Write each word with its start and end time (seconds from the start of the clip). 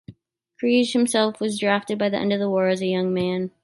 Criegee 0.57 0.91
himself 0.93 1.39
was 1.39 1.57
still 1.57 1.67
drafted 1.67 1.99
by 1.99 2.07
end 2.07 2.33
of 2.33 2.39
the 2.39 2.49
war 2.49 2.69
as 2.69 2.81
a 2.81 2.87
young 2.87 3.13
man. 3.13 3.51